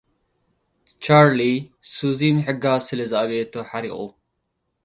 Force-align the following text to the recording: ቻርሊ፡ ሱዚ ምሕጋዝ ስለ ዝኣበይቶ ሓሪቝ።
ቻርሊ፡ 1.03 1.39
ሱዚ 1.93 2.21
ምሕጋዝ 2.37 2.81
ስለ 2.87 2.99
ዝኣበይቶ 3.11 3.53
ሓሪቝ። 3.69 3.99